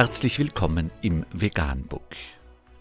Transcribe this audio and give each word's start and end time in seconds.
Herzlich 0.00 0.38
willkommen 0.38 0.90
im 1.02 1.26
Veganbook. 1.30 2.16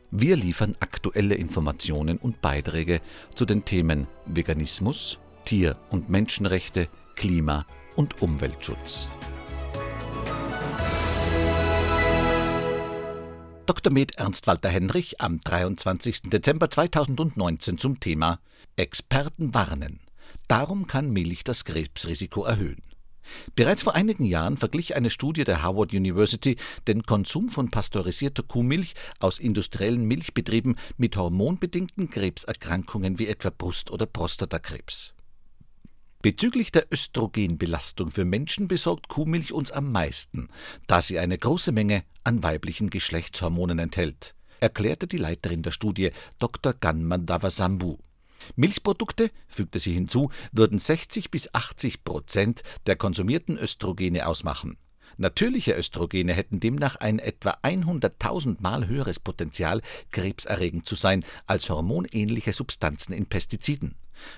Wir 0.09 0.37
liefern 0.37 0.71
aktuelle 0.79 1.35
Informationen 1.35 2.17
und 2.17 2.39
Beiträge 2.39 3.01
zu 3.35 3.43
den 3.43 3.65
Themen 3.65 4.07
Veganismus, 4.25 5.19
Tier- 5.43 5.75
und 5.89 6.09
Menschenrechte, 6.09 6.87
Klima- 7.17 7.65
und 7.97 8.21
Umweltschutz. 8.21 9.09
Dr. 13.65 13.91
Med 13.91 14.15
Ernst 14.15 14.47
Walter 14.47 14.69
Henrich 14.69 15.19
am 15.19 15.41
23. 15.41 16.29
Dezember 16.29 16.69
2019 16.69 17.77
zum 17.77 17.99
Thema 17.99 18.39
Experten 18.77 19.53
warnen. 19.53 19.99
Darum 20.47 20.87
kann 20.87 21.11
Milch 21.11 21.43
das 21.43 21.65
Krebsrisiko 21.65 22.45
erhöhen. 22.45 22.88
Bereits 23.55 23.83
vor 23.83 23.95
einigen 23.95 24.25
Jahren 24.25 24.57
verglich 24.57 24.95
eine 24.95 25.09
Studie 25.09 25.43
der 25.43 25.61
Harvard 25.61 25.93
University 25.93 26.55
den 26.87 27.03
Konsum 27.03 27.49
von 27.49 27.69
pasteurisierter 27.69 28.43
Kuhmilch 28.43 28.95
aus 29.19 29.39
industriellen 29.39 30.05
Milchbetrieben 30.05 30.77
mit 30.97 31.15
hormonbedingten 31.15 32.09
Krebserkrankungen 32.09 33.19
wie 33.19 33.27
etwa 33.27 33.49
Brust- 33.49 33.91
oder 33.91 34.05
Prostatakrebs. 34.05 35.13
Bezüglich 36.21 36.73
der 36.73 36.91
Östrogenbelastung 36.91 38.11
für 38.11 38.25
Menschen 38.25 38.67
besorgt 38.67 39.07
Kuhmilch 39.07 39.53
uns 39.53 39.71
am 39.71 39.89
meisten, 39.91 40.49
da 40.85 41.01
sie 41.01 41.17
eine 41.17 41.37
große 41.37 41.71
Menge 41.71 42.03
an 42.25 42.43
weiblichen 42.43 42.89
Geschlechtshormonen 42.89 43.79
enthält, 43.79 44.35
erklärte 44.59 45.07
die 45.07 45.17
Leiterin 45.17 45.61
der 45.61 45.71
Studie 45.71 46.11
Dr. 46.37 46.73
Ganman 46.73 47.25
Davasambu. 47.25 47.99
Milchprodukte, 48.55 49.31
fügte 49.47 49.79
sie 49.79 49.93
hinzu, 49.93 50.31
würden 50.51 50.79
60 50.79 51.31
bis 51.31 51.53
80 51.53 52.03
Prozent 52.03 52.63
der 52.87 52.95
konsumierten 52.95 53.57
Östrogene 53.57 54.27
ausmachen. 54.27 54.77
Natürliche 55.17 55.73
Östrogene 55.73 56.33
hätten 56.33 56.61
demnach 56.61 56.95
ein 56.95 57.19
etwa 57.19 57.57
100.000 57.61 58.57
Mal 58.61 58.87
höheres 58.87 59.19
Potenzial, 59.19 59.81
krebserregend 60.11 60.85
zu 60.85 60.95
sein, 60.95 61.25
als 61.45 61.69
hormonähnliche 61.69 62.53
Substanzen 62.53 63.11
in 63.13 63.25
Pestiziden. 63.25 63.95